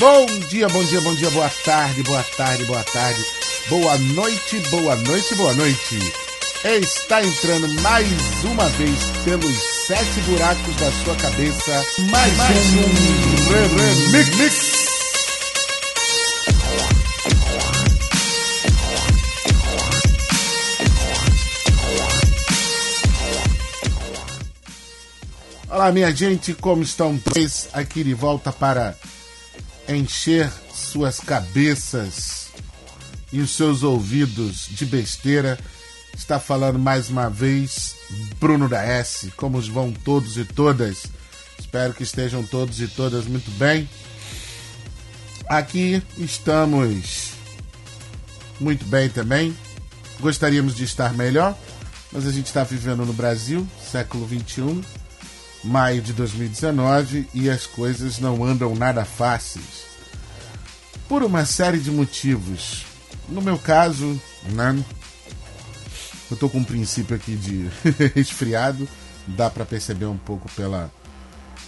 [0.00, 3.20] Bom dia, bom dia, bom dia, boa tarde, boa tarde, boa tarde,
[3.68, 5.98] boa noite, boa noite, boa noite.
[6.64, 8.06] Está entrando mais
[8.44, 9.56] uma vez pelos
[9.88, 12.82] sete buracos da sua cabeça, mais, mais um
[13.50, 14.78] Re Re Mix Mix.
[25.68, 27.68] Olá, minha gente, como estão vocês?
[27.72, 28.96] Aqui de volta para
[29.88, 32.48] encher suas cabeças
[33.32, 35.58] e os seus ouvidos de besteira.
[36.14, 37.94] Está falando mais uma vez
[38.38, 39.30] Bruno da S.
[39.36, 41.04] Como vão todos e todas?
[41.58, 43.88] Espero que estejam todos e todas muito bem.
[45.46, 47.32] Aqui estamos
[48.60, 49.56] muito bem também.
[50.20, 51.56] Gostaríamos de estar melhor,
[52.10, 54.82] mas a gente está vivendo no Brasil, século 21
[55.64, 59.86] maio de 2019 e as coisas não andam nada fáceis.
[61.08, 62.84] Por uma série de motivos.
[63.28, 64.20] No meu caso,
[64.52, 64.82] né?
[66.30, 67.70] Eu tô com um princípio aqui de
[68.14, 68.88] resfriado,
[69.26, 70.90] dá para perceber um pouco pela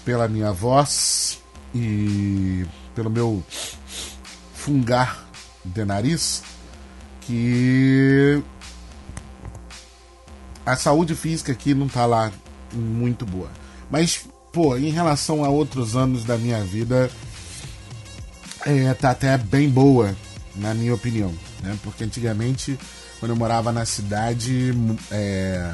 [0.05, 1.39] pela minha voz
[1.75, 2.65] e
[2.95, 3.43] pelo meu
[4.55, 5.27] fungar
[5.65, 6.43] de nariz
[7.21, 8.43] que
[10.65, 12.33] a saúde física aqui não tá lá
[12.73, 13.51] muito boa.
[13.91, 17.11] Mas, pô, em relação a outros anos da minha vida,
[18.65, 20.15] é, tá até bem boa,
[20.57, 21.35] na minha opinião.
[21.63, 21.77] Né?
[21.83, 22.79] Porque antigamente,
[23.19, 24.73] quando eu morava na cidade,
[25.11, 25.73] é,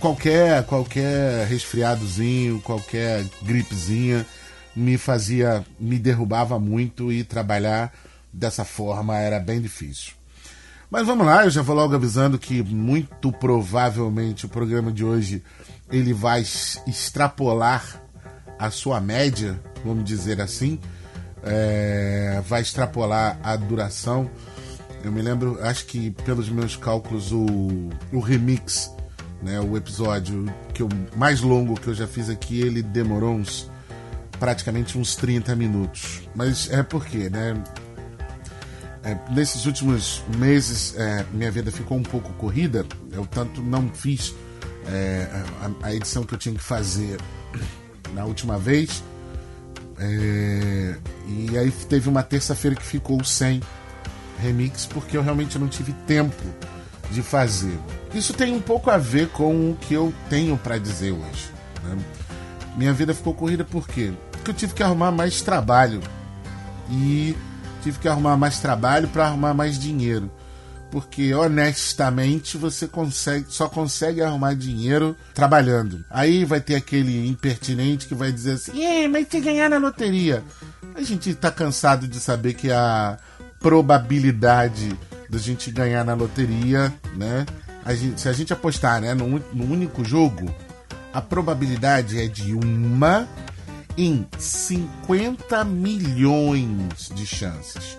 [0.00, 4.26] qualquer, qualquer resfriadozinho, qualquer gripezinha
[4.74, 7.92] me fazia, me derrubava muito e trabalhar
[8.32, 10.12] dessa forma era bem difícil.
[10.90, 15.42] Mas vamos lá, eu já vou logo avisando que muito provavelmente o programa de hoje
[15.90, 18.02] ele vai extrapolar
[18.58, 20.78] a sua média, vamos dizer assim,
[21.42, 24.30] é, vai extrapolar a duração.
[25.02, 27.46] Eu me lembro, acho que pelos meus cálculos, o,
[28.12, 28.90] o remix,
[29.42, 33.70] né, o episódio que eu, mais longo que eu já fiz aqui, ele demorou uns
[34.38, 36.22] praticamente uns 30 minutos.
[36.34, 37.62] Mas é porque, né?
[39.02, 44.34] É, nesses últimos meses, é, minha vida ficou um pouco corrida, eu tanto não fiz
[44.88, 45.28] é,
[45.62, 47.18] a, a, edição que eu tinha que fazer
[48.12, 49.02] na última vez.
[49.98, 50.96] É,
[51.28, 53.62] e aí teve uma terça-feira que ficou sem
[54.40, 56.42] remix porque eu realmente não tive tempo
[57.10, 57.78] de fazer.
[58.12, 61.50] Isso tem um pouco a ver com o que eu tenho para dizer hoje.
[61.82, 61.98] Né?
[62.76, 64.12] Minha vida ficou corrida por quê?
[64.32, 66.00] Porque eu tive que arrumar mais trabalho
[66.90, 67.36] e
[67.82, 70.30] tive que arrumar mais trabalho para arrumar mais dinheiro
[70.94, 76.04] porque honestamente você consegue, só consegue arrumar dinheiro trabalhando.
[76.08, 80.44] Aí vai ter aquele impertinente que vai dizer assim: é, mas se ganhar na loteria.
[80.94, 83.18] A gente tá cansado de saber que a
[83.58, 84.96] probabilidade
[85.28, 87.44] da gente ganhar na loteria, né?
[87.84, 90.48] A gente, se a gente apostar né, no, no único jogo,
[91.12, 93.26] a probabilidade é de uma
[93.98, 97.98] em 50 milhões de chances.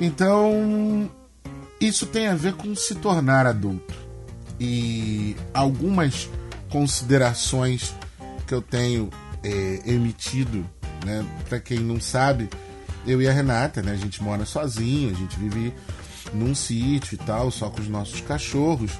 [0.00, 1.08] Então,
[1.80, 3.94] isso tem a ver com se tornar adulto.
[4.58, 6.28] E algumas
[6.68, 7.94] considerações
[8.46, 9.08] que eu tenho
[9.44, 10.66] é, emitido
[11.04, 11.24] né?
[11.48, 12.48] Para quem não sabe,
[13.06, 13.92] eu e a Renata, né?
[13.92, 15.72] A gente mora sozinho, a gente vive
[16.32, 18.92] num sítio e tal, só com os nossos cachorros.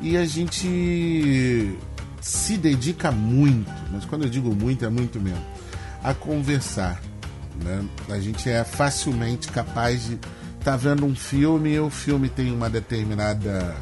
[0.00, 1.76] E a gente
[2.20, 5.44] se dedica muito, mas quando eu digo muito, é muito mesmo,
[6.02, 7.00] a conversar.
[7.62, 7.84] Né?
[8.10, 12.68] A gente é facilmente capaz de estar tá vendo um filme o filme tem uma
[12.68, 13.74] determinada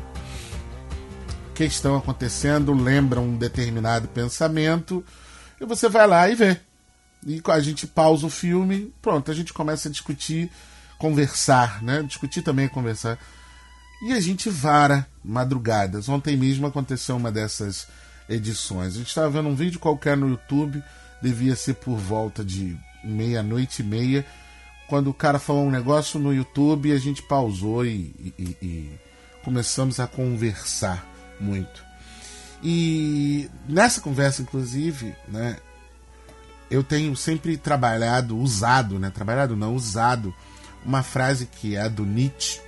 [1.55, 5.05] questão acontecendo, lembra um determinado pensamento,
[5.61, 6.59] e você vai lá e vê.
[7.26, 10.50] E a gente pausa o filme, pronto, a gente começa a discutir,
[10.99, 12.03] conversar, né?
[12.03, 13.19] Discutir também é conversar.
[14.03, 16.09] E a gente vara madrugadas.
[16.09, 17.87] Ontem mesmo aconteceu uma dessas
[18.29, 18.94] edições.
[18.94, 20.82] A gente estava vendo um vídeo qualquer no YouTube,
[21.23, 24.27] devia ser por volta de meia-noite e meia,
[24.87, 29.00] quando o cara falou um negócio no YouTube, a gente pausou e, e, e
[29.43, 31.06] começamos a conversar
[31.41, 31.85] muito.
[32.62, 35.56] E nessa conversa, inclusive, né,
[36.71, 40.35] eu tenho sempre trabalhado, usado, né, trabalhado não, usado
[40.85, 42.61] uma frase que é do Nietzsche,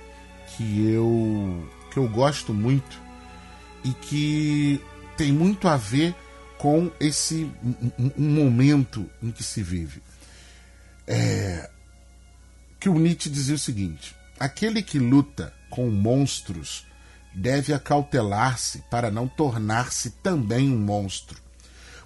[0.55, 2.99] que eu que eu gosto muito
[3.83, 4.81] e que
[5.15, 6.15] tem muito a ver
[6.57, 7.49] com esse
[8.17, 10.01] um, momento em que se vive.
[11.05, 11.69] É,
[12.79, 16.85] que o Nietzsche dizia o seguinte: aquele que luta com monstros
[17.33, 21.46] deve acautelar-se para não tornar-se também um monstro.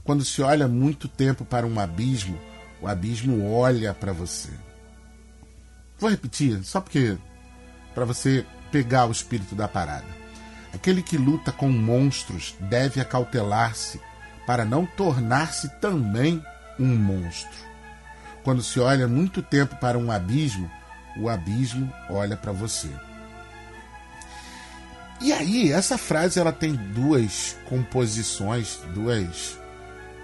[0.04, 2.40] Quando se olha muito tempo para um abismo,
[2.82, 4.50] o abismo olha para você.
[6.00, 7.18] Vou repetir, só porque
[7.94, 10.22] para você pegar o espírito da parada.
[10.74, 14.00] Aquele que luta com monstros deve acautelar-se
[14.48, 16.44] para não tornar-se também
[16.80, 17.72] um monstro.
[18.44, 20.72] Quando se olha muito tempo para um abismo,
[21.18, 22.90] o abismo olha para você.
[25.20, 29.60] E aí, essa frase ela tem duas composições, duas,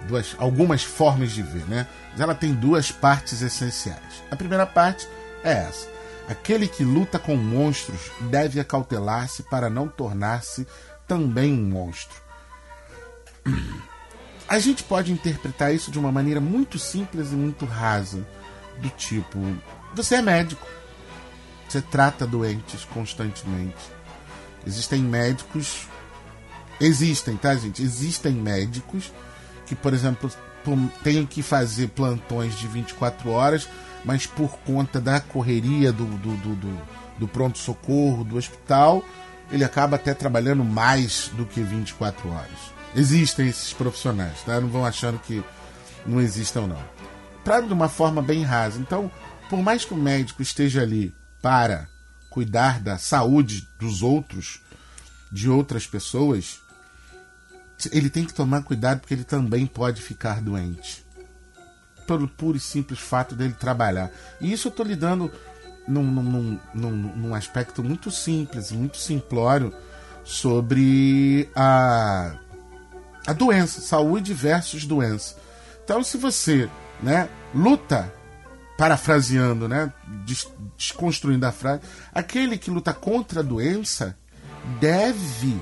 [0.06, 1.86] duas algumas formas de ver, né?
[2.18, 4.22] Ela tem duas partes essenciais.
[4.30, 5.08] A primeira parte
[5.42, 5.88] é essa:
[6.28, 10.66] aquele que luta com monstros deve acautelar-se para não tornar-se
[11.06, 12.16] também um monstro.
[14.48, 18.26] A gente pode interpretar isso de uma maneira muito simples e muito rasa,
[18.78, 19.38] do tipo:
[19.94, 20.66] você é médico,
[21.68, 23.98] você trata doentes constantemente
[24.68, 25.86] Existem médicos.
[26.80, 27.82] Existem, tá, gente?
[27.82, 29.12] Existem médicos
[29.68, 30.30] que, por exemplo,
[31.02, 33.68] têm que fazer plantões de 24 horas,
[34.04, 36.82] mas por conta da correria do, do, do, do,
[37.18, 39.04] do pronto-socorro, do hospital,
[39.50, 42.78] ele acaba até trabalhando mais do que 24 horas.
[42.96, 44.60] Existem esses profissionais, tá?
[44.60, 45.44] Não vão achando que
[46.06, 46.82] não existam, não.
[47.44, 48.80] Para de uma forma bem rasa.
[48.80, 49.10] Então,
[49.50, 51.88] por mais que o médico esteja ali para
[52.30, 54.60] cuidar da saúde dos outros,
[55.30, 56.60] de outras pessoas,
[57.92, 61.06] ele tem que tomar cuidado porque ele também pode ficar doente.
[62.06, 64.10] Pelo puro e simples fato dele trabalhar.
[64.40, 65.30] E isso eu estou lidando
[65.86, 69.72] num, num, num, num aspecto muito simples, muito simplório
[70.24, 72.34] sobre a,
[73.26, 75.36] a doença, saúde versus doença.
[75.84, 76.68] Então, se você
[77.02, 78.12] né, luta
[78.76, 79.92] parafraseando, né,
[80.76, 81.80] desconstruindo a frase,
[82.12, 84.16] aquele que luta contra a doença
[84.80, 85.60] deve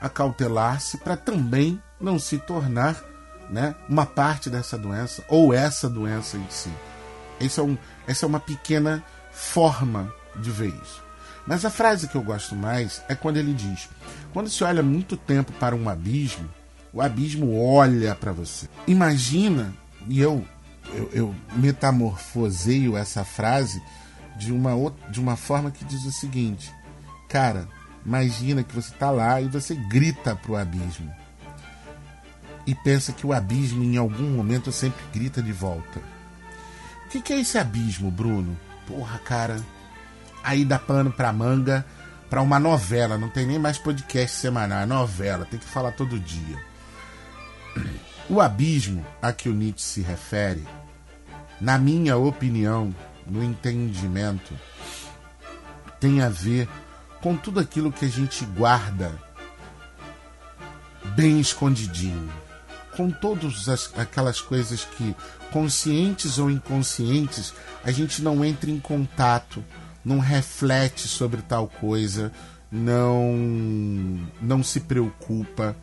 [0.00, 3.02] acautelar-se para também não se tornar
[3.50, 6.72] né, uma parte dessa doença ou essa doença em si.
[7.40, 7.76] Esse é um,
[8.06, 11.02] essa é uma pequena forma de ver isso.
[11.46, 13.88] Mas a frase que eu gosto mais é quando ele diz:
[14.32, 16.48] quando se olha muito tempo para um abismo,
[16.92, 18.68] o abismo olha para você.
[18.86, 19.74] Imagina,
[20.08, 20.46] e eu
[20.92, 23.82] eu, eu metamorfoseio essa frase
[24.36, 24.72] de uma,
[25.10, 26.72] de uma forma que diz o seguinte:
[27.28, 27.68] Cara,
[28.04, 31.12] imagina que você está lá e você grita pro abismo.
[32.66, 36.00] E pensa que o abismo, em algum momento, sempre grita de volta.
[37.06, 38.56] O que, que é esse abismo, Bruno?
[38.86, 39.60] Porra, cara.
[40.42, 41.84] Aí dá pano pra manga
[42.30, 43.18] para uma novela.
[43.18, 44.80] Não tem nem mais podcast semanal.
[44.80, 45.44] É novela.
[45.44, 46.58] Tem que falar todo dia.
[48.28, 50.66] O abismo a que o Nietzsche se refere,
[51.60, 52.94] na minha opinião,
[53.26, 54.54] no entendimento,
[56.00, 56.68] tem a ver
[57.24, 59.10] com tudo aquilo que a gente guarda
[61.16, 62.30] bem escondidinho,
[62.94, 65.16] com todas as, aquelas coisas que,
[65.50, 69.64] conscientes ou inconscientes, a gente não entra em contato,
[70.04, 72.30] não reflete sobre tal coisa,
[72.70, 73.32] não
[74.38, 75.74] não se preocupa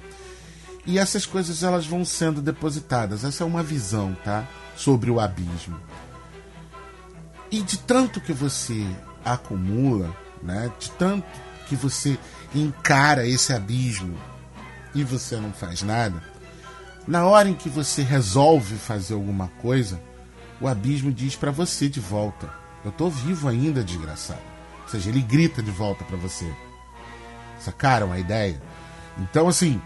[0.86, 3.24] e essas coisas elas vão sendo depositadas.
[3.24, 4.48] Essa é uma visão, tá?
[4.78, 5.80] Sobre o abismo.
[7.50, 8.86] E de tanto que você
[9.26, 10.72] acumula, né?
[10.80, 11.26] De tanto
[11.68, 12.18] que você
[12.54, 14.18] encara esse abismo
[14.94, 16.22] e você não faz nada,
[17.08, 20.02] na hora em que você resolve fazer alguma coisa,
[20.60, 22.50] o abismo diz para você de volta:
[22.86, 24.42] Eu tô vivo ainda, desgraçado.
[24.84, 26.52] Ou seja, ele grita de volta para você.
[27.60, 28.62] Sacaram a ideia?
[29.18, 29.82] Então, assim,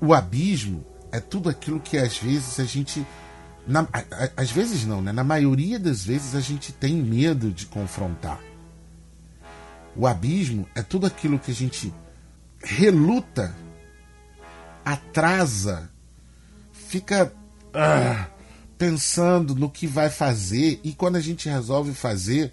[0.00, 3.06] o abismo é tudo aquilo que às vezes a gente.
[3.66, 3.86] Na,
[4.36, 5.12] às vezes não, né?
[5.12, 8.40] Na maioria das vezes a gente tem medo de confrontar.
[10.00, 11.92] O abismo é tudo aquilo que a gente
[12.58, 13.54] reluta,
[14.82, 15.90] atrasa,
[16.72, 17.30] fica
[17.74, 18.26] ah,
[18.78, 22.50] pensando no que vai fazer e quando a gente resolve fazer,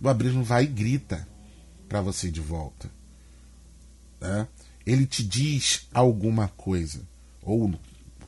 [0.00, 1.26] o abismo vai e grita
[1.88, 2.88] para você de volta.
[4.20, 4.46] Né?
[4.86, 7.00] ele te diz alguma coisa.
[7.42, 7.74] Ou,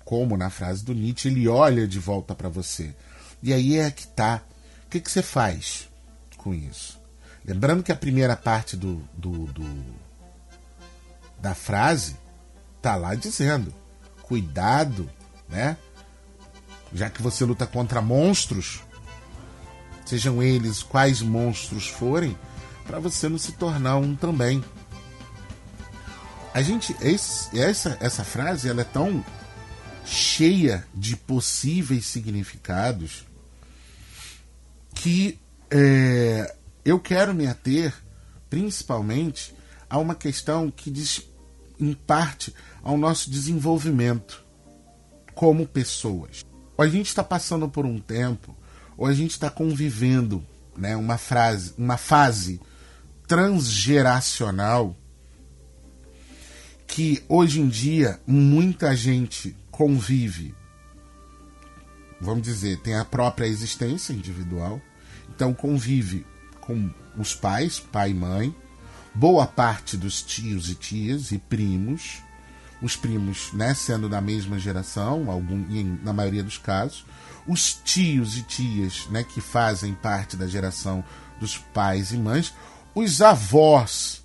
[0.04, 2.92] como na frase do Nietzsche, ele olha de volta para você.
[3.40, 4.42] E aí é que tá.
[4.84, 5.88] O que, que você faz
[6.36, 7.01] com isso?
[7.44, 9.94] Lembrando que a primeira parte do, do, do
[11.38, 12.16] da frase
[12.80, 13.74] tá lá dizendo:
[14.22, 15.10] cuidado,
[15.48, 15.76] né?
[16.94, 18.80] Já que você luta contra monstros,
[20.06, 22.36] sejam eles quais monstros forem,
[22.86, 24.62] para você não se tornar um também.
[26.54, 29.24] A gente esse, essa essa frase ela é tão
[30.04, 33.24] cheia de possíveis significados
[34.94, 37.94] que é, eu quero me ater
[38.50, 39.54] principalmente
[39.88, 41.22] a uma questão que diz
[41.78, 44.44] em parte ao nosso desenvolvimento
[45.34, 46.44] como pessoas.
[46.76, 48.56] Ou a gente está passando por um tempo,
[48.96, 50.44] ou a gente está convivendo,
[50.76, 52.60] né, uma frase, uma fase
[53.26, 54.96] transgeracional
[56.86, 60.54] que hoje em dia muita gente convive,
[62.20, 64.78] vamos dizer, tem a própria existência individual,
[65.34, 66.26] então convive
[66.62, 68.54] com os pais, pai e mãe,
[69.14, 72.22] boa parte dos tios e tias e primos,
[72.80, 75.64] os primos né, sendo da mesma geração, algum,
[76.02, 77.04] na maioria dos casos,
[77.46, 81.04] os tios e tias né, que fazem parte da geração
[81.38, 82.54] dos pais e mães,
[82.94, 84.24] os avós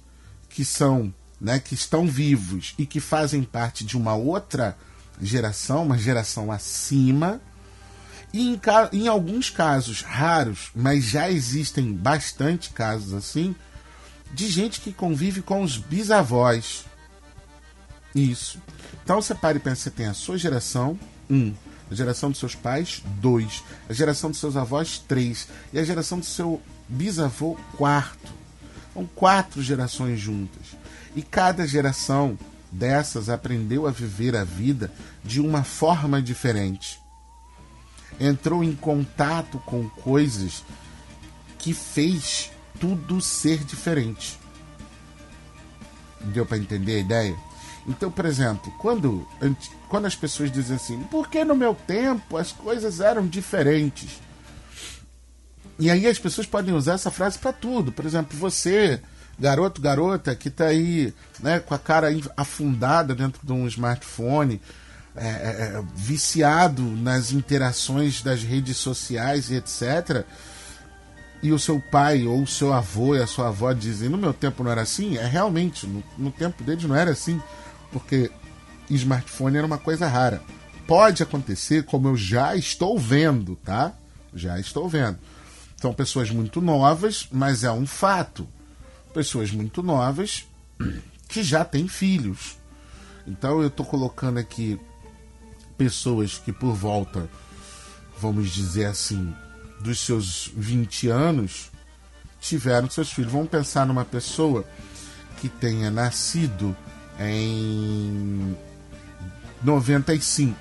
[0.49, 4.77] que são né, que estão vivos e que fazem parte de uma outra
[5.21, 7.39] geração, uma geração acima.
[8.37, 8.61] E em,
[8.93, 13.55] em alguns casos raros, mas já existem bastante casos assim,
[14.31, 16.85] de gente que convive com os bisavós.
[18.13, 18.61] Isso.
[19.03, 21.51] Então você para e pensa, você tem a sua geração, um.
[21.89, 23.63] A geração dos seus pais, dois.
[23.89, 25.47] A geração dos seus avós, três.
[25.73, 28.31] E a geração do seu bisavô, quarto.
[28.93, 30.77] São quatro gerações juntas.
[31.15, 32.37] E cada geração
[32.71, 34.93] dessas aprendeu a viver a vida
[35.25, 36.99] de uma forma diferente.
[38.19, 40.63] Entrou em contato com coisas
[41.59, 44.39] que fez tudo ser diferente.
[46.21, 47.35] Deu para entender a ideia?
[47.87, 49.25] Então, por exemplo, quando,
[49.87, 54.19] quando as pessoas dizem assim, porque no meu tempo as coisas eram diferentes?
[55.79, 57.91] E aí as pessoas podem usar essa frase para tudo.
[57.91, 59.01] Por exemplo, você
[59.39, 64.59] garoto, garota que está aí né, com a cara afundada dentro de um smartphone,
[65.17, 65.29] é, é,
[65.79, 70.25] é, viciado nas interações das redes sociais e etc.
[71.41, 74.33] E o seu pai ou o seu avô e a sua avó dizem: No meu
[74.33, 75.17] tempo não era assim?
[75.17, 77.41] É realmente, no, no tempo deles não era assim,
[77.91, 78.31] porque
[78.89, 80.41] smartphone era uma coisa rara.
[80.87, 83.93] Pode acontecer, como eu já estou vendo, tá?
[84.33, 85.17] Já estou vendo.
[85.81, 88.47] São pessoas muito novas, mas é um fato
[89.13, 90.45] pessoas muito novas
[91.27, 92.55] que já têm filhos.
[93.25, 94.79] Então eu estou colocando aqui
[95.77, 97.29] pessoas que por volta,
[98.19, 99.33] vamos dizer assim,
[99.79, 101.71] dos seus 20 anos,
[102.39, 103.31] tiveram seus filhos.
[103.31, 104.65] Vamos pensar numa pessoa
[105.39, 106.75] que tenha nascido
[107.19, 108.55] em
[109.63, 110.55] 95.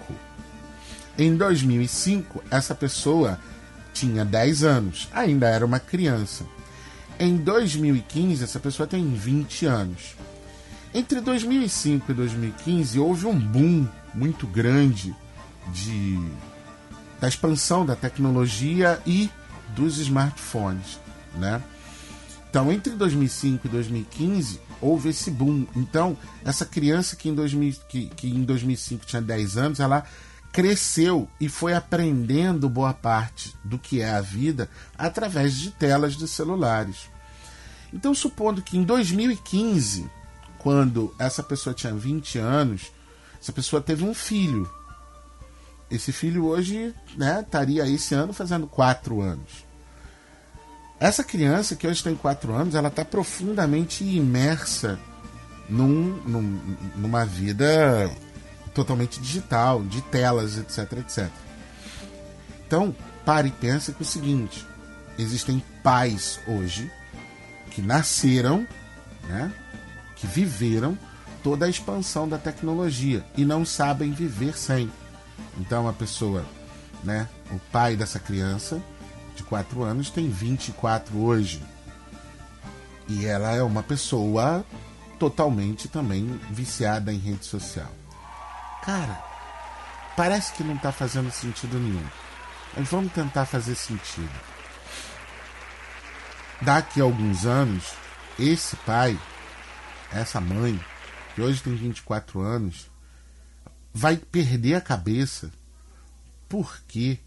[1.18, 3.38] Em 2005, essa pessoa
[3.94, 6.44] tinha 10 anos, ainda era uma criança.
[7.18, 10.14] Em 2015, essa pessoa tem 20 anos.
[10.92, 15.14] Entre 2005 e 2015 houve um boom muito grande
[15.72, 16.18] de
[17.20, 19.30] da expansão da tecnologia e
[19.74, 21.00] dos smartphones,
[21.34, 21.62] né?
[22.48, 25.66] Então, entre 2005 e 2015 houve esse boom.
[25.74, 30.04] Então, essa criança que em, 2000, que, que em 2005 tinha 10 anos, ela
[30.52, 36.26] cresceu e foi aprendendo boa parte do que é a vida através de telas de
[36.26, 37.10] celulares.
[37.92, 40.10] Então, supondo que em 2015,
[40.58, 42.90] quando essa pessoa tinha 20 anos,
[43.46, 44.68] essa pessoa teve um filho.
[45.88, 49.64] Esse filho hoje né, estaria esse ano fazendo 4 anos.
[50.98, 54.98] Essa criança que hoje tem 4 anos, ela está profundamente imersa
[55.68, 58.10] num, num, numa vida
[58.74, 61.30] totalmente digital, de telas, etc, etc.
[62.66, 62.92] Então,
[63.24, 64.66] pare e pense que é o seguinte:
[65.16, 66.90] existem pais hoje
[67.70, 68.66] que nasceram,
[69.28, 69.54] né,
[70.16, 70.98] que viveram
[71.46, 74.90] toda a expansão da tecnologia e não sabem viver sem.
[75.56, 76.44] Então, a pessoa,
[77.04, 78.82] né, o pai dessa criança
[79.36, 81.62] de 4 anos tem 24 hoje.
[83.06, 84.66] E ela é uma pessoa
[85.20, 87.92] totalmente também viciada em rede social.
[88.82, 89.22] Cara,
[90.16, 92.04] parece que não está fazendo sentido nenhum.
[92.76, 94.34] Mas vamos tentar fazer sentido.
[96.60, 97.92] Daqui a alguns anos,
[98.36, 99.16] esse pai,
[100.12, 100.76] essa mãe,
[101.36, 102.90] que hoje tem 24 anos,
[103.92, 105.52] vai perder a cabeça
[106.48, 107.18] porque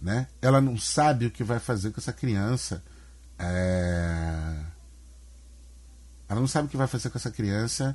[0.00, 2.82] né, ela não sabe o que vai fazer com essa criança.
[3.38, 4.58] É...
[6.26, 7.94] Ela não sabe o que vai fazer com essa criança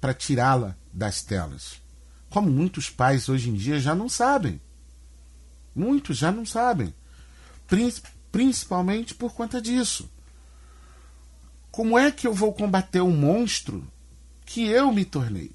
[0.00, 1.82] para tirá-la das telas.
[2.30, 4.60] Como muitos pais hoje em dia já não sabem.
[5.74, 6.94] Muitos já não sabem.
[8.30, 10.08] Principalmente por conta disso.
[11.68, 13.84] Como é que eu vou combater o monstro
[14.48, 15.52] que eu me tornei?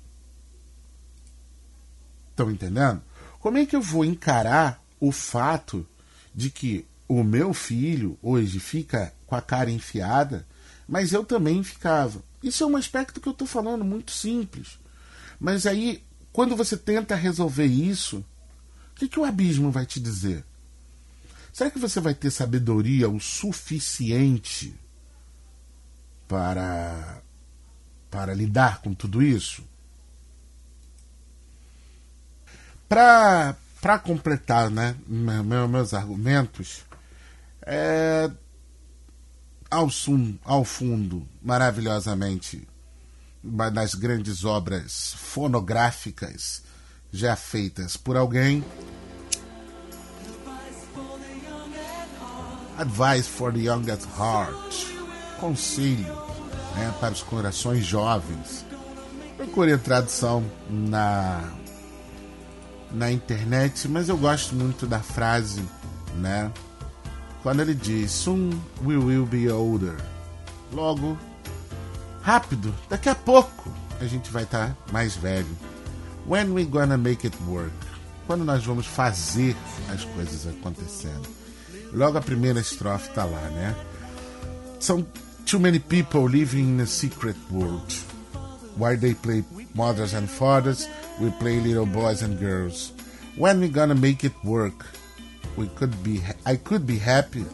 [2.29, 3.01] Estão entendendo?
[3.39, 5.85] Como é que eu vou encarar o fato
[6.33, 10.45] de que o meu filho hoje fica com a cara enfiada,
[10.87, 12.23] mas eu também ficava?
[12.41, 14.77] Isso é um aspecto que eu estou falando muito simples.
[15.39, 18.17] Mas aí, quando você tenta resolver isso,
[18.91, 20.45] o que, que o abismo vai te dizer?
[21.51, 24.75] Será que você vai ter sabedoria o suficiente
[26.27, 27.23] para,
[28.13, 29.63] para lidar com tudo isso?
[32.87, 33.57] Para
[34.03, 36.83] completar né, meus argumentos,
[37.63, 38.29] é,
[39.71, 42.67] ao, sum, ao fundo, maravilhosamente,
[43.73, 46.61] das grandes obras fonográficas
[47.11, 48.63] já feitas por alguém.
[52.77, 54.93] Advice for the Young at Heart
[55.39, 56.22] Conselho
[56.75, 58.65] né, para os corações jovens.
[59.37, 61.41] Procure a tradução na
[62.93, 65.63] na internet, mas eu gosto muito da frase,
[66.17, 66.51] né?
[67.41, 68.51] Quando ele diz Soon
[68.85, 69.95] we will be older.
[70.71, 71.17] Logo,
[72.21, 75.57] rápido, daqui a pouco a gente vai estar tá mais velho.
[76.27, 77.73] When we gonna make it work?
[78.27, 79.55] Quando nós vamos fazer
[79.93, 81.27] as coisas acontecendo.
[81.91, 83.75] Logo a primeira estrofe tá lá, né?
[84.79, 85.05] São
[85.45, 87.91] too many people living in a secret world.
[88.75, 89.43] While they play
[89.75, 90.87] mothers and fathers,
[91.19, 92.91] we play little boys and girls.
[93.35, 94.85] When we gonna make it work?
[95.55, 97.45] We could be I could be happy.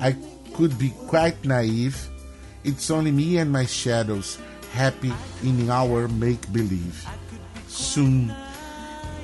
[0.00, 0.16] I
[0.54, 1.96] could be quite naive.
[2.64, 4.38] It's only me and my shadows
[4.72, 5.12] happy
[5.42, 7.06] in our make believe.
[7.68, 8.30] Soon.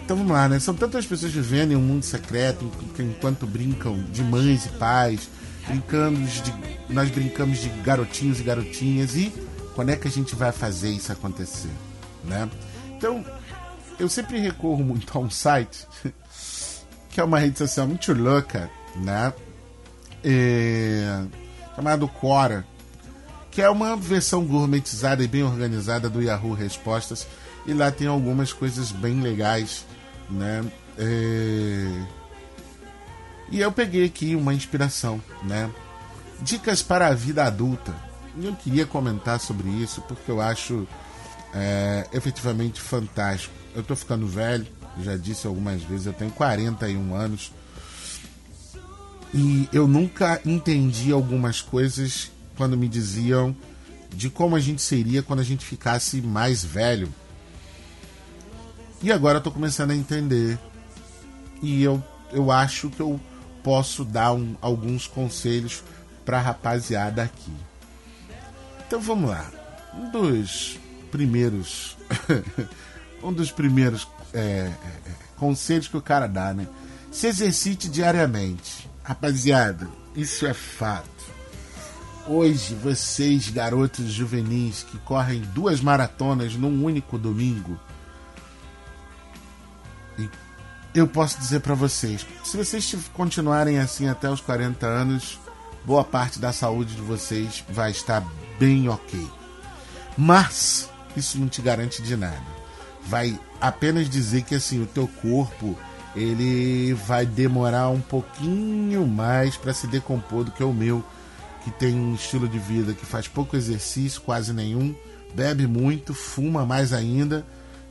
[0.04, 0.60] Então vamos lá, né?
[0.60, 5.30] São tantas pessoas vivendo em um mundo secreto enquanto brincam de mães e pais,
[5.66, 6.54] brincando de,
[6.88, 9.32] nós brincamos de garotinhos e garotinhas e
[9.74, 11.70] quando é que a gente vai fazer isso acontecer,
[12.24, 12.48] né?
[12.96, 13.24] Então
[13.98, 15.86] eu sempre recorro muito a um site
[17.10, 19.32] que é uma rede social muito louca, né?
[20.22, 21.22] É,
[21.76, 22.64] chamado Quora,
[23.50, 27.26] que é uma versão gourmetizada e bem organizada do Yahoo Respostas
[27.66, 29.84] e lá tem algumas coisas bem legais,
[30.30, 30.64] né?
[30.98, 32.04] É,
[33.50, 35.70] e eu peguei aqui uma inspiração, né?
[36.40, 37.94] Dicas para a vida adulta.
[38.36, 40.86] E eu queria comentar sobre isso porque eu acho
[41.54, 43.54] é, efetivamente fantástico.
[43.74, 44.66] Eu estou ficando velho,
[45.00, 47.52] já disse algumas vezes, eu tenho 41 anos.
[49.32, 53.54] E eu nunca entendi algumas coisas quando me diziam
[54.10, 57.12] de como a gente seria quando a gente ficasse mais velho.
[59.02, 60.58] E agora eu tô começando a entender.
[61.60, 62.02] E eu,
[62.32, 63.20] eu acho que eu
[63.64, 65.82] posso dar um, alguns conselhos
[66.24, 67.52] para a rapaziada aqui.
[68.86, 69.50] Então vamos lá.
[69.94, 70.78] Um dos
[71.10, 71.96] primeiros.
[73.22, 74.72] um dos primeiros é, é,
[75.36, 76.68] conselhos que o cara dá, né?
[77.10, 78.88] Se exercite diariamente.
[79.02, 81.08] Rapaziada, isso é fato.
[82.26, 87.78] Hoje, vocês, garotos juvenis que correm duas maratonas num único domingo,
[90.94, 95.38] eu posso dizer para vocês: se vocês continuarem assim até os 40 anos,
[95.84, 98.24] boa parte da saúde de vocês vai estar
[98.58, 99.26] bem ok.
[100.16, 102.54] Mas isso não te garante de nada.
[103.06, 105.76] Vai apenas dizer que assim o teu corpo
[106.14, 111.04] ele vai demorar um pouquinho mais para se decompor do que o meu,
[111.64, 114.94] que tem um estilo de vida que faz pouco exercício, quase nenhum,
[115.34, 117.44] bebe muito, fuma mais ainda.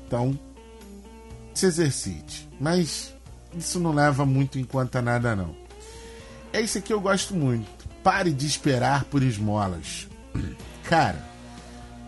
[0.07, 0.39] Então,
[1.53, 2.49] se exercite.
[2.59, 3.13] Mas
[3.55, 5.55] isso não leva muito em conta nada não.
[6.51, 7.67] É isso que eu gosto muito.
[8.03, 10.07] Pare de esperar por esmolas.
[10.83, 11.23] Cara,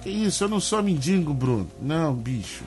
[0.04, 0.44] que isso?
[0.44, 1.70] Eu não sou mendigo, Bruno.
[1.82, 2.64] Não, bicho.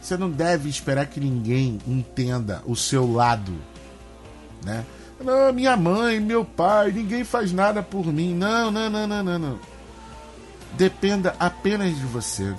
[0.00, 3.52] Você não deve esperar que ninguém entenda o seu lado,
[4.64, 4.84] né?
[5.22, 8.32] Não, minha mãe, meu pai, ninguém faz nada por mim.
[8.34, 9.58] Não, não, não, não, não, não.
[10.74, 12.54] Dependa apenas de você.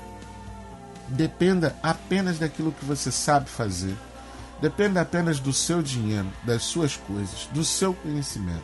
[1.10, 3.95] Dependa apenas daquilo que você sabe fazer.
[4.62, 8.63] Dependa apenas do seu dinheiro, das suas coisas, do seu conhecimento.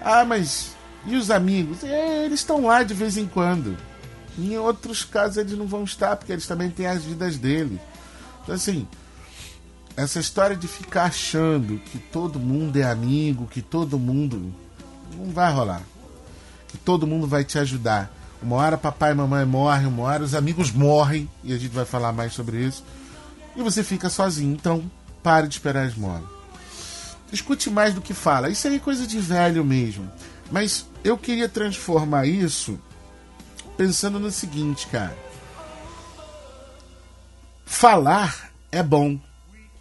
[0.00, 0.74] Ah, mas
[1.06, 1.84] e os amigos?
[1.84, 3.76] É, eles estão lá de vez em quando.
[4.38, 7.78] Em outros casos eles não vão estar, porque eles também têm as vidas deles.
[8.42, 8.86] Então, assim,
[9.96, 14.52] essa história de ficar achando que todo mundo é amigo, que todo mundo.
[15.16, 15.82] Não vai rolar.
[16.68, 18.12] Que todo mundo vai te ajudar.
[18.44, 21.86] Uma hora papai e mamãe morrem, uma hora os amigos morrem, e a gente vai
[21.86, 22.84] falar mais sobre isso.
[23.56, 24.52] E você fica sozinho.
[24.52, 24.90] Então,
[25.22, 26.22] pare de esperar esmola.
[27.32, 28.50] Escute mais do que fala.
[28.50, 30.12] Isso aí é coisa de velho mesmo.
[30.50, 32.78] Mas eu queria transformar isso
[33.78, 35.16] pensando no seguinte, cara.
[37.64, 39.18] Falar é bom.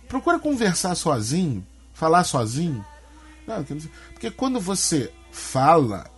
[0.08, 2.84] Procura conversar sozinho, falar sozinho.
[3.45, 3.62] Não,
[4.13, 6.10] porque quando você fala,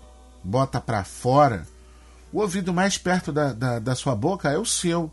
[0.44, 1.68] bota para fora,
[2.32, 5.12] o ouvido mais perto da, da, da sua boca é o seu.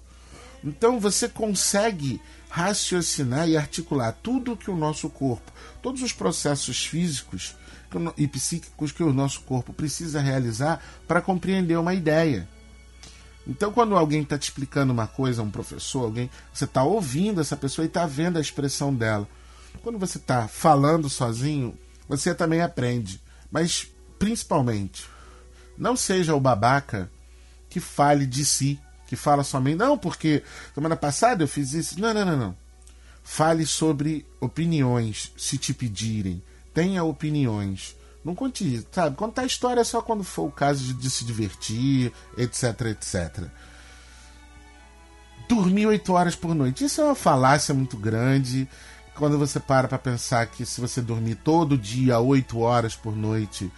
[0.64, 7.56] Então você consegue raciocinar e articular tudo que o nosso corpo, todos os processos físicos
[8.16, 12.48] e psíquicos que o nosso corpo precisa realizar para compreender uma ideia.
[13.46, 17.56] Então, quando alguém está te explicando uma coisa, um professor, alguém, você está ouvindo essa
[17.56, 19.26] pessoa e está vendo a expressão dela.
[19.82, 21.76] Quando você está falando sozinho,
[22.08, 23.20] você também aprende.
[23.50, 25.08] Mas, principalmente,
[25.82, 27.10] não seja o babaca
[27.68, 32.00] que fale de si, que fala somente, não, porque semana passada eu fiz isso.
[32.00, 32.56] Não, não, não, não.
[33.24, 36.40] Fale sobre opiniões, se te pedirem.
[36.72, 37.96] Tenha opiniões.
[38.24, 39.16] Não conte, sabe?
[39.16, 43.48] Contar história só quando for o caso de, de se divertir, etc, etc.
[45.48, 46.84] Dormir oito horas por noite.
[46.84, 48.68] Isso é uma falácia muito grande.
[49.16, 53.70] Quando você para para pensar que se você dormir todo dia oito horas por noite,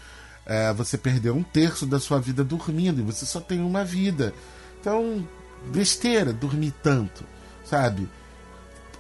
[0.47, 4.35] é, você perdeu um terço da sua vida dormindo e você só tem uma vida.
[4.81, 5.27] Então,
[5.67, 7.25] besteira dormir tanto,
[7.65, 8.09] sabe?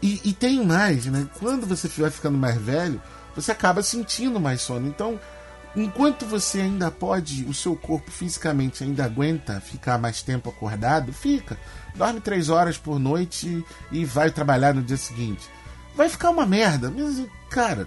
[0.02, 1.26] E, e tem mais, né?
[1.38, 3.00] Quando você vai ficando mais velho,
[3.34, 4.86] você acaba sentindo mais sono.
[4.86, 5.20] Então,
[5.76, 11.58] enquanto você ainda pode, o seu corpo fisicamente ainda aguenta ficar mais tempo acordado, fica.
[11.94, 15.48] Dorme três horas por noite e vai trabalhar no dia seguinte.
[15.94, 17.86] Vai ficar uma merda, mas, cara,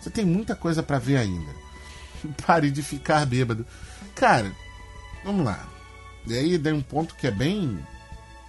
[0.00, 1.67] você tem muita coisa para ver ainda.
[2.46, 3.66] Pare de ficar bêbado.
[4.14, 4.52] Cara,
[5.24, 5.66] vamos lá.
[6.26, 7.78] E aí tem um ponto que é bem.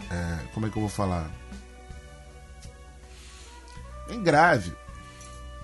[0.10, 1.30] É, como é que eu vou falar?
[4.08, 4.74] Bem grave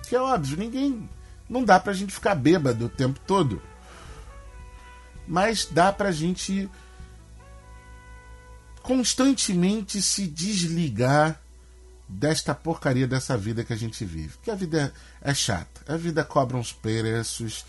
[0.06, 1.08] que é óbvio, ninguém.
[1.48, 3.60] Não dá pra gente ficar bêbado o tempo todo.
[5.26, 6.70] Mas dá pra gente
[8.82, 11.40] constantemente se desligar
[12.08, 14.34] desta porcaria dessa vida que a gente vive.
[14.34, 15.92] Porque a vida é, é chata.
[15.92, 17.64] A vida cobra uns preços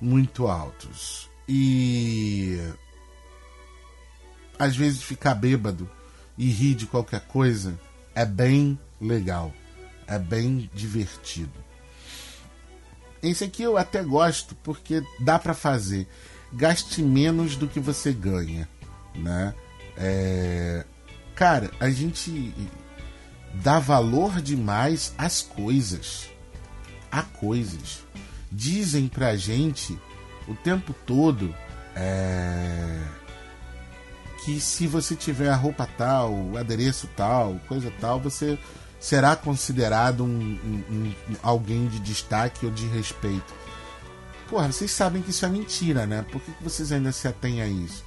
[0.00, 1.30] muito altos.
[1.48, 2.58] E
[4.58, 5.88] às vezes ficar bêbado
[6.36, 7.78] e rir de qualquer coisa
[8.14, 9.52] é bem legal,
[10.06, 11.64] é bem divertido.
[13.22, 16.06] Esse aqui eu até gosto porque dá para fazer.
[16.52, 18.68] Gaste menos do que você ganha,
[19.14, 19.54] né?
[19.96, 20.84] É...
[21.34, 22.54] Cara, a gente
[23.54, 26.28] dá valor demais às coisas.
[27.10, 28.04] A coisas.
[28.50, 29.98] Dizem pra gente
[30.46, 31.54] o tempo todo
[31.94, 33.02] é...
[34.44, 38.58] que se você tiver a roupa tal, o adereço tal, coisa tal, você
[39.00, 43.54] será considerado um, um, um, alguém de destaque ou de respeito.
[44.48, 46.24] Porra, vocês sabem que isso é mentira, né?
[46.30, 48.04] Por que, que vocês ainda se atêm a isso?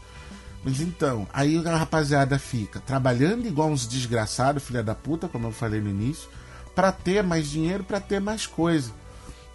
[0.63, 5.51] Mas então, aí a rapaziada fica trabalhando igual uns desgraçados, filha da puta, como eu
[5.51, 6.29] falei no início,
[6.75, 8.91] para ter mais dinheiro, para ter mais coisa.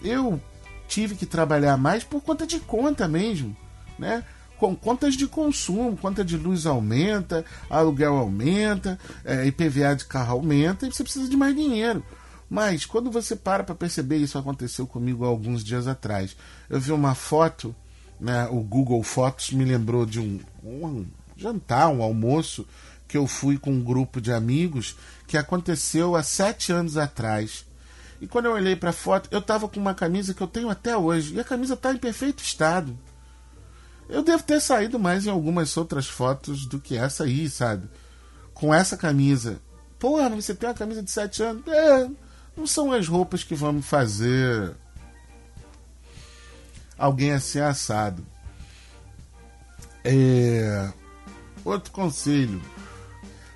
[0.02, 0.40] Eu
[0.88, 3.56] tive que trabalhar mais por conta de conta mesmo,
[3.98, 4.24] né?
[4.56, 10.86] com contas de consumo, conta de luz aumenta, aluguel aumenta, é, IPVA de carro aumenta
[10.86, 12.04] e você precisa de mais dinheiro.
[12.48, 16.36] Mas quando você para para perceber, isso aconteceu comigo alguns dias atrás.
[16.70, 17.74] Eu vi uma foto,
[18.20, 22.66] né, o Google Fotos me lembrou de um, um jantar, um almoço
[23.08, 27.66] que eu fui com um grupo de amigos que aconteceu há sete anos atrás.
[28.24, 30.70] E quando eu olhei para a foto, eu estava com uma camisa que eu tenho
[30.70, 31.34] até hoje.
[31.34, 32.98] E a camisa está em perfeito estado.
[34.08, 37.86] Eu devo ter saído mais em algumas outras fotos do que essa aí, sabe?
[38.54, 39.60] Com essa camisa.
[39.98, 41.68] Porra, você tem uma camisa de 7 anos?
[41.68, 42.08] É,
[42.56, 44.74] não são as roupas que vão me fazer
[46.96, 48.24] alguém assim assado.
[50.02, 50.90] É...
[51.62, 52.62] Outro conselho.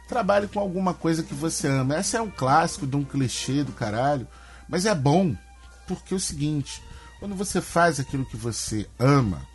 [0.06, 1.96] Trabalhe com alguma coisa que você ama.
[1.96, 4.28] Essa é um clássico de um clichê do caralho.
[4.68, 5.34] Mas é bom.
[5.86, 6.82] Porque é o seguinte:
[7.18, 9.46] quando você faz aquilo que você ama,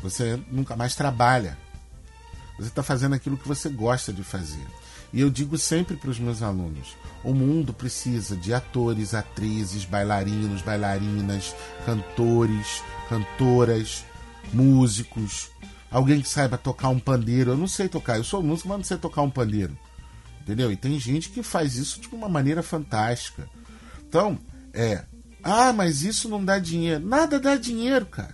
[0.00, 1.58] você nunca mais trabalha.
[2.58, 4.64] Você está fazendo aquilo que você gosta de fazer.
[5.12, 10.62] E eu digo sempre para os meus alunos: o mundo precisa de atores, atrizes, bailarinos,
[10.62, 11.54] bailarinas,
[11.86, 14.04] cantores, cantoras,
[14.52, 15.50] músicos,
[15.90, 17.52] alguém que saiba tocar um pandeiro.
[17.52, 19.78] Eu não sei tocar, eu sou músico, mas não sei tocar um pandeiro.
[20.40, 20.70] Entendeu?
[20.70, 23.48] E tem gente que faz isso de uma maneira fantástica.
[24.14, 24.38] Então,
[24.72, 25.02] é.
[25.42, 27.04] Ah, mas isso não dá dinheiro.
[27.04, 28.32] Nada dá dinheiro, cara.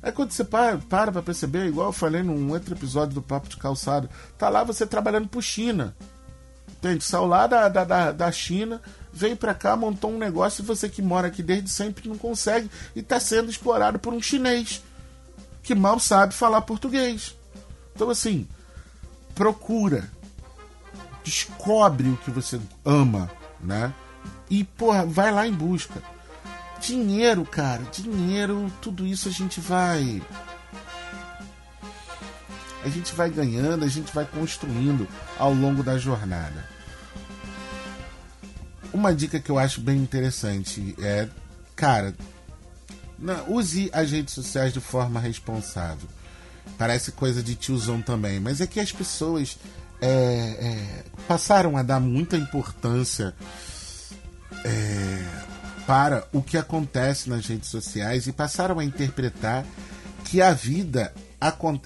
[0.00, 3.48] É quando você para, para pra perceber, igual eu falei num outro episódio do Papo
[3.48, 5.96] de Calçado, tá lá você trabalhando pro China.
[6.70, 7.02] Entende?
[7.02, 8.80] Saiu lá da, da, da China,
[9.12, 12.70] veio para cá, montou um negócio e você que mora aqui desde sempre não consegue
[12.94, 14.80] e está sendo explorado por um chinês
[15.60, 17.34] que mal sabe falar português.
[17.96, 18.46] Então, assim,
[19.34, 20.08] procura,
[21.24, 23.28] descobre o que você ama,
[23.60, 23.92] né?
[24.50, 26.02] E, porra, vai lá em busca.
[26.80, 30.22] Dinheiro, cara, dinheiro, tudo isso a gente vai.
[32.84, 35.06] A gente vai ganhando, a gente vai construindo
[35.38, 36.68] ao longo da jornada.
[38.92, 41.28] Uma dica que eu acho bem interessante é,
[41.76, 42.14] cara,
[43.46, 46.08] use as redes sociais de forma responsável.
[46.78, 49.58] Parece coisa de tiozão também, mas é que as pessoas
[50.00, 53.34] é, é, passaram a dar muita importância
[54.64, 55.24] é,
[55.86, 59.64] para o que acontece nas redes sociais e passaram a interpretar
[60.24, 61.12] que a vida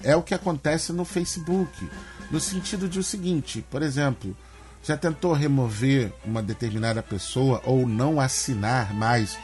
[0.03, 1.89] é o que acontece no Facebook.
[2.29, 4.35] No sentido de o seguinte, por exemplo,
[4.83, 9.37] já tentou remover uma determinada pessoa ou não assinar mais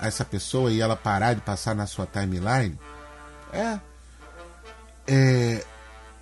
[0.00, 2.78] essa pessoa e ela parar de passar na sua timeline?
[3.52, 3.78] É.
[5.06, 5.64] é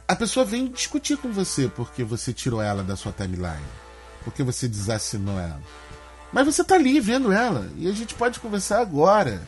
[0.07, 3.66] a pessoa vem discutir com você porque você tirou ela da sua timeline,
[4.25, 5.61] porque você desassinou ela.
[6.32, 9.42] Mas você tá ali vendo ela e a gente pode conversar agora.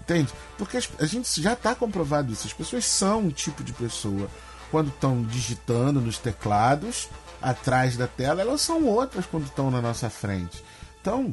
[0.00, 0.32] Entende?
[0.58, 2.46] Porque a gente já está comprovado isso.
[2.46, 4.28] As pessoas são um tipo de pessoa
[4.70, 7.08] quando estão digitando nos teclados
[7.42, 10.64] atrás da tela, elas são outras quando estão na nossa frente.
[11.00, 11.30] Então,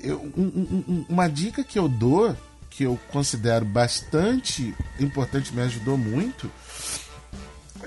[0.00, 2.36] eu, um, um, uma dica que eu dou,
[2.68, 6.50] que eu considero bastante importante, me ajudou muito,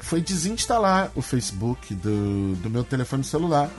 [0.01, 3.69] foi desinstalar o Facebook do, do meu telefone celular.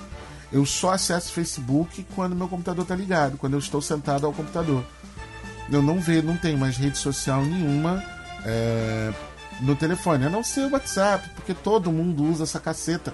[0.54, 4.82] Eu só acesso Facebook quando meu computador está ligado, quando eu estou sentado ao computador.
[5.70, 8.02] Eu não vejo, não tenho mais rede social nenhuma
[8.46, 9.12] é,
[9.60, 13.12] no telefone, a não ser o WhatsApp, porque todo mundo usa essa caceta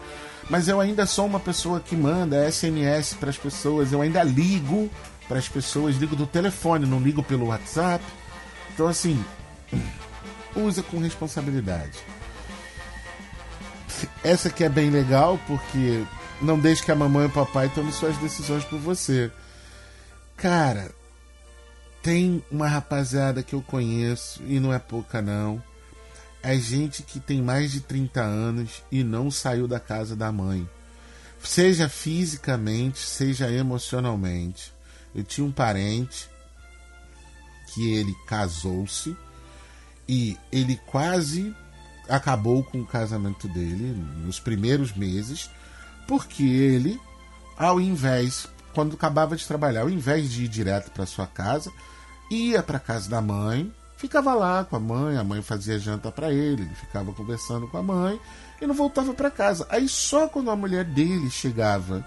[0.50, 4.90] mas eu ainda sou uma pessoa que manda SMS para as pessoas, eu ainda ligo
[5.28, 8.04] para as pessoas, ligo do telefone, não ligo pelo WhatsApp.
[8.74, 9.24] Então, assim,
[10.56, 12.00] usa com responsabilidade.
[14.24, 16.02] Essa aqui é bem legal porque
[16.40, 19.30] não deixe que a mamãe e o papai tomem suas decisões por você.
[20.36, 20.90] Cara,
[22.02, 25.62] tem uma rapaziada que eu conheço e não é pouca não
[26.42, 30.68] é gente que tem mais de 30 anos e não saiu da casa da mãe.
[31.42, 34.72] Seja fisicamente, seja emocionalmente.
[35.14, 36.28] Eu tinha um parente
[37.72, 39.16] que ele casou-se
[40.08, 41.54] e ele quase
[42.08, 45.48] acabou com o casamento dele nos primeiros meses,
[46.10, 47.00] porque ele,
[47.56, 51.70] ao invés, quando acabava de trabalhar, ao invés de ir direto para sua casa,
[52.28, 56.32] ia para casa da mãe, ficava lá com a mãe, a mãe fazia janta para
[56.32, 58.20] ele, ele ficava conversando com a mãe
[58.60, 59.64] e não voltava para casa.
[59.70, 62.04] Aí só quando a mulher dele chegava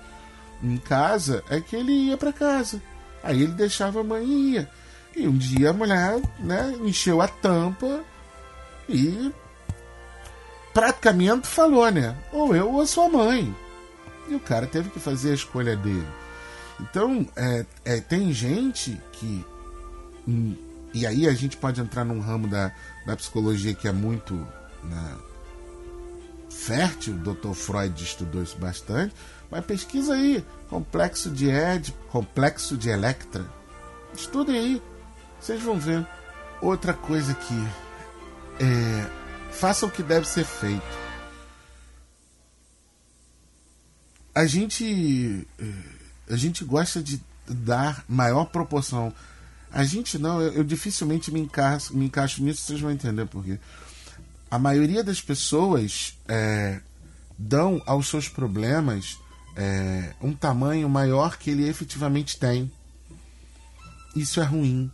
[0.62, 2.82] em casa é que ele ia para casa.
[3.24, 4.70] Aí ele deixava a mãe e ia.
[5.16, 8.04] E um dia a mulher, né, encheu a tampa
[8.90, 9.32] e
[10.74, 12.18] praticamente falou, né?
[12.34, 13.63] Ou eu ou a sua mãe.
[14.28, 16.08] E o cara teve que fazer a escolha dele.
[16.80, 19.46] Então, é, é tem gente que
[20.28, 20.56] hum,
[20.94, 22.72] e aí a gente pode entrar num ramo da,
[23.06, 24.36] da psicologia que é muito
[24.84, 25.18] né,
[26.50, 27.54] fértil, o Dr.
[27.54, 29.14] Freud estudou isso bastante,
[29.50, 33.46] mas pesquisa aí, complexo de Ed, complexo de Electra.
[34.14, 34.84] Estudem aí,
[35.40, 36.06] vocês vão ver.
[36.62, 37.68] Outra coisa que
[38.64, 39.10] é,
[39.52, 41.03] faça o que deve ser feito.
[44.34, 49.14] A gente é, a gente gosta de dar maior proporção
[49.74, 53.44] a gente não, eu, eu dificilmente me encaixo, me encaixo nisso, vocês vão entender por
[53.44, 53.58] quê.
[54.50, 56.80] A maioria das pessoas é,
[57.38, 59.18] dão aos seus problemas
[59.56, 62.72] é, um tamanho maior que ele efetivamente tem.
[64.16, 64.92] Isso é ruim,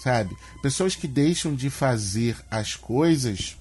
[0.00, 0.36] sabe?
[0.62, 3.56] Pessoas que deixam de fazer as coisas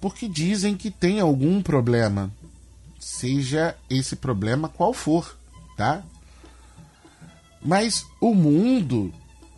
[0.00, 2.32] porque dizem que tem algum problema,
[2.98, 5.36] seja esse problema qual for,
[5.76, 6.02] tá?
[7.62, 9.12] Mas o mundo,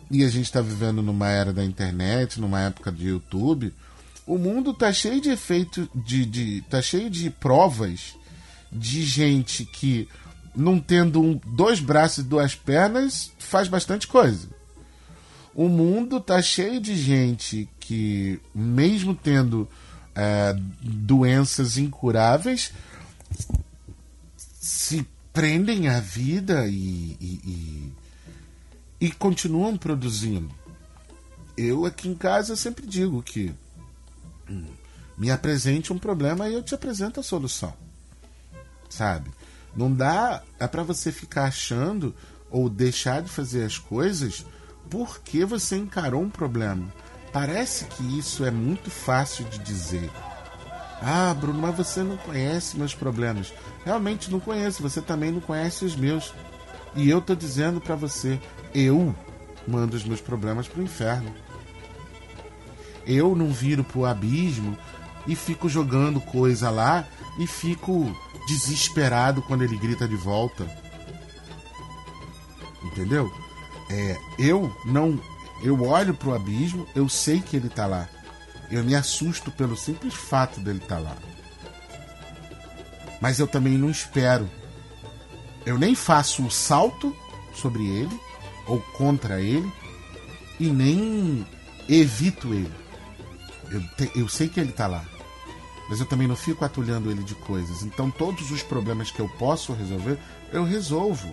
[0.09, 3.73] e a gente está vivendo numa era da internet, numa época de YouTube,
[4.25, 8.15] o mundo tá cheio de efeito, de, de tá cheio de provas
[8.71, 10.07] de gente que,
[10.55, 14.47] não tendo um, dois braços e duas pernas, faz bastante coisa.
[15.53, 19.67] O mundo tá cheio de gente que mesmo tendo
[20.15, 22.71] é, doenças incuráveis,
[24.37, 27.93] se prendem à vida e, e,
[28.99, 30.53] e, e continuam produzindo.
[31.57, 33.53] Eu aqui em casa sempre digo que
[34.49, 34.65] hum,
[35.17, 37.73] me apresente um problema e eu te apresento a solução.
[38.89, 39.29] Sabe?
[39.75, 42.13] Não dá é para você ficar achando
[42.49, 44.45] ou deixar de fazer as coisas
[44.89, 46.91] porque você encarou um problema.
[47.31, 50.11] Parece que isso é muito fácil de dizer.
[51.01, 53.51] Ah, Bruno, mas você não conhece meus problemas.
[53.83, 56.33] Realmente não conheço, você também não conhece os meus.
[56.95, 58.39] E eu tô dizendo para você,
[58.73, 59.15] eu
[59.67, 61.33] mando os meus problemas pro inferno.
[63.05, 64.77] Eu não viro pro abismo
[65.25, 67.07] e fico jogando coisa lá
[67.39, 68.15] e fico
[68.47, 70.69] desesperado quando ele grita de volta.
[72.83, 73.31] Entendeu?
[73.89, 75.19] É, eu não.
[75.63, 78.07] Eu olho pro abismo, eu sei que ele tá lá.
[78.71, 81.17] Eu me assusto pelo simples fato dele estar tá lá.
[83.19, 84.49] Mas eu também não espero.
[85.65, 87.15] Eu nem faço o salto
[87.53, 88.19] sobre ele
[88.65, 89.71] ou contra ele
[90.59, 91.45] e nem
[91.87, 92.73] evito ele.
[93.69, 95.03] Eu, te, eu sei que ele está lá.
[95.89, 97.83] Mas eu também não fico atulhando ele de coisas.
[97.83, 100.17] Então todos os problemas que eu posso resolver,
[100.51, 101.29] eu resolvo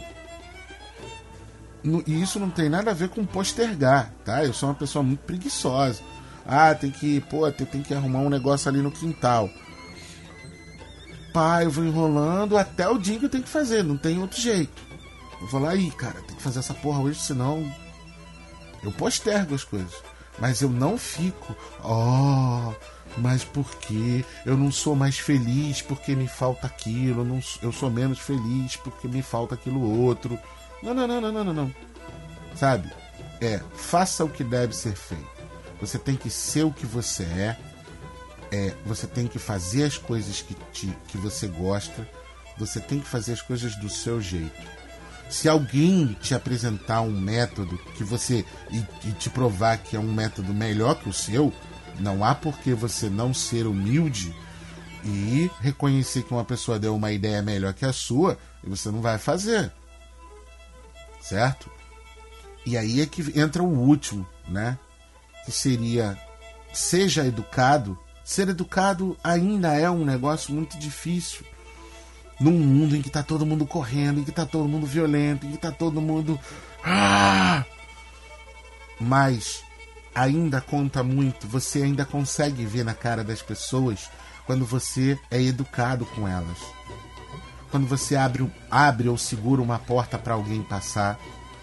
[2.07, 4.45] e isso não tem nada a ver com postergar, tá?
[4.45, 6.03] Eu sou uma pessoa muito preguiçosa.
[6.51, 9.51] Ah, tem que, pô, tem, que arrumar um negócio ali no quintal.
[11.31, 14.41] Pá, eu vou enrolando até o dia que eu tenho que fazer, não tem outro
[14.41, 14.83] jeito.
[15.43, 17.71] Eu vou lá aí, cara, tem que fazer essa porra hoje, senão
[18.83, 19.93] eu postergo as coisas.
[20.39, 22.75] Mas eu não fico, ó, oh,
[23.19, 27.73] mas por que eu não sou mais feliz porque me falta aquilo, eu, não, eu
[27.73, 30.39] sou menos feliz porque me falta aquilo outro.
[30.83, 31.75] Não, não, não, não, não, não.
[32.55, 32.91] Sabe?
[33.39, 35.38] É, faça o que deve ser feito.
[35.81, 37.59] Você tem que ser o que você é.
[38.51, 42.09] é você tem que fazer as coisas que, te, que você gosta.
[42.59, 44.79] Você tem que fazer as coisas do seu jeito.
[45.31, 50.13] Se alguém te apresentar um método que você e, e te provar que é um
[50.13, 51.53] método melhor que o seu,
[52.01, 54.35] não há por que você não ser humilde
[55.05, 59.03] e reconhecer que uma pessoa deu uma ideia melhor que a sua e você não
[59.03, 59.71] vai fazer
[61.29, 61.71] certo?
[62.65, 64.79] E aí é que entra o último, né?
[65.49, 66.15] Que seria
[66.75, 67.99] seja educado.
[68.23, 71.41] Ser educado ainda é um negócio muito difícil.
[72.39, 75.49] Num mundo em que está todo mundo correndo, em que está todo mundo violento, em
[75.49, 76.39] que está todo mundo.
[76.85, 77.65] Ah!
[79.01, 79.65] Mas
[80.15, 84.11] ainda conta muito, você ainda consegue ver na cara das pessoas
[84.45, 86.59] quando você é educado com elas
[87.71, 91.19] quando você abre, abre ou segura uma porta para alguém passar,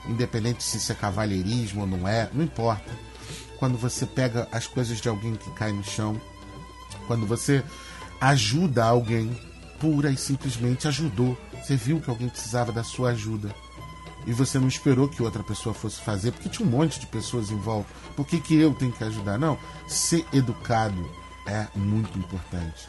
[0.07, 2.91] independente se isso é cavalheirismo ou não é, não importa.
[3.57, 6.19] Quando você pega as coisas de alguém que cai no chão,
[7.07, 7.63] quando você
[8.19, 9.37] ajuda alguém,
[9.79, 11.37] pura e simplesmente ajudou.
[11.61, 13.53] Você viu que alguém precisava da sua ajuda.
[14.25, 17.51] E você não esperou que outra pessoa fosse fazer, porque tinha um monte de pessoas
[17.51, 17.89] em volta.
[18.15, 19.37] Por que, que eu tenho que ajudar?
[19.37, 19.57] Não.
[19.87, 21.07] Ser educado
[21.45, 22.87] é muito importante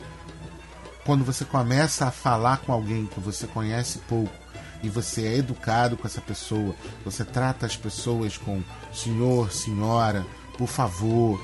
[1.06, 4.34] quando você começa a falar com alguém que você conhece pouco
[4.82, 6.74] e você é educado com essa pessoa,
[7.04, 8.60] você trata as pessoas com
[8.92, 10.26] senhor, senhora,
[10.58, 11.40] por favor,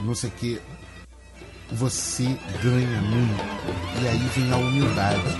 [0.00, 0.60] não sei o que,
[1.72, 2.24] você
[2.62, 4.02] ganha muito.
[4.02, 5.38] E aí vem a humildade.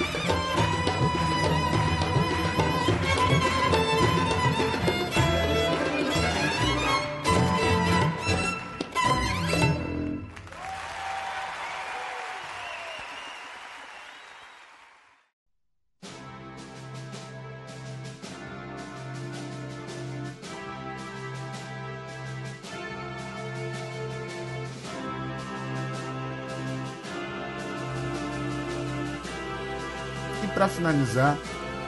[30.60, 31.38] Para finalizar,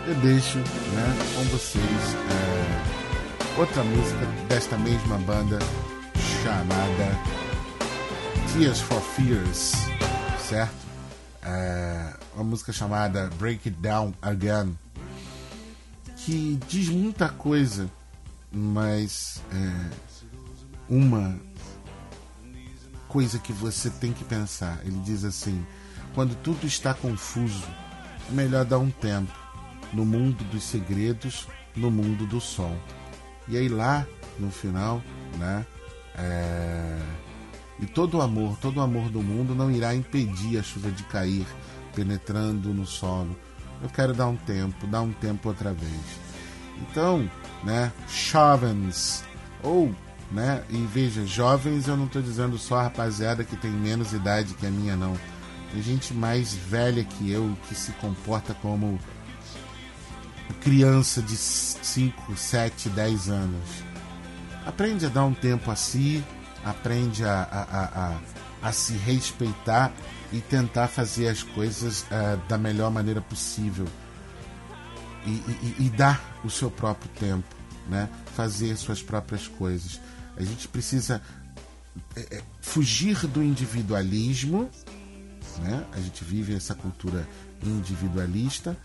[0.06, 5.58] eu deixo né, com vocês é, outra música desta mesma banda
[6.42, 7.18] chamada
[8.50, 9.74] Tears for Fears,
[10.48, 10.74] certo?
[11.42, 14.74] É, uma música chamada Break It Down Again,
[16.16, 17.90] que diz muita coisa,
[18.50, 19.90] mas é,
[20.88, 21.38] uma
[23.06, 24.80] coisa que você tem que pensar.
[24.82, 25.62] Ele diz assim:
[26.14, 27.68] quando tudo está confuso,
[28.28, 29.32] é melhor dar um tempo
[29.92, 31.46] no mundo dos segredos,
[31.76, 32.76] no mundo do som.
[33.48, 34.06] E aí lá,
[34.38, 35.02] no final,
[35.38, 35.66] né?
[36.14, 36.98] É...
[37.80, 41.02] E todo o amor, todo o amor do mundo não irá impedir a chuva de
[41.04, 41.46] cair,
[41.94, 43.36] penetrando no solo.
[43.82, 46.20] Eu quero dar um tempo, dar um tempo outra vez.
[46.80, 47.28] Então,
[47.64, 47.92] né?
[48.08, 49.24] Chavens
[49.62, 49.92] ou
[50.32, 50.62] né?
[50.70, 54.66] E veja, jovens eu não estou dizendo só a rapaziada que tem menos idade que
[54.66, 55.14] a minha, não.
[55.72, 59.00] Tem gente mais velha que eu que se comporta como
[60.60, 63.68] criança de 5, 7, 10 anos.
[64.66, 66.22] Aprende a dar um tempo a si,
[66.64, 68.16] aprende a, a,
[68.64, 69.92] a, a se respeitar
[70.32, 73.86] e tentar fazer as coisas uh, da melhor maneira possível.
[75.24, 77.54] E, e, e, dar o seu próprio tempo,
[77.88, 78.08] né?
[78.34, 80.00] fazer suas próprias coisas.
[80.36, 81.22] A gente precisa
[82.16, 84.68] é, fugir do individualismo,
[85.58, 85.84] né?
[85.92, 87.26] a gente vive essa cultura
[87.62, 88.76] individualista.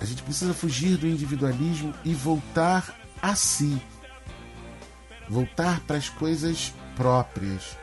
[0.00, 3.80] A gente precisa fugir do individualismo e voltar a si,
[5.28, 7.76] voltar para as coisas próprias,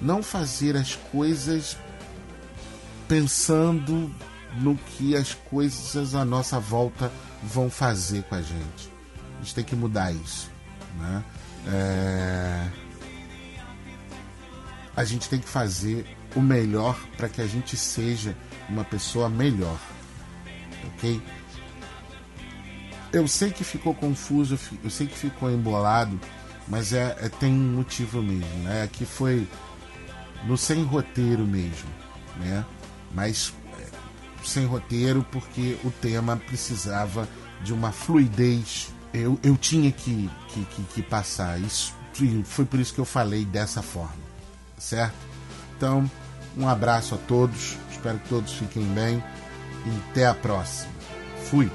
[0.00, 1.76] não fazer as coisas
[3.08, 4.14] pensando
[4.56, 7.10] no que as coisas à nossa volta
[7.42, 8.92] vão fazer com a gente.
[9.36, 10.50] A gente tem que mudar isso.
[10.98, 11.24] Né?
[11.66, 12.68] É...
[14.96, 18.36] A gente tem que fazer o melhor para que a gente seja
[18.68, 19.78] uma pessoa melhor.
[20.86, 21.20] Ok?
[23.12, 26.18] Eu sei que ficou confuso, eu sei que ficou embolado,
[26.66, 28.62] mas é, é tem um motivo mesmo.
[28.64, 28.82] Né?
[28.82, 29.46] Aqui foi
[30.44, 31.88] no sem roteiro mesmo.
[32.36, 32.64] Né?
[33.12, 33.86] Mas é,
[34.44, 37.28] sem roteiro porque o tema precisava
[37.62, 41.94] de uma fluidez eu, eu tinha que, que, que, que passar isso.
[42.44, 44.22] Foi por isso que eu falei dessa forma,
[44.76, 45.14] certo?
[45.76, 46.10] Então,
[46.56, 49.22] um abraço a todos, espero que todos fiquem bem
[49.86, 50.92] e até a próxima.
[51.50, 51.70] Fui!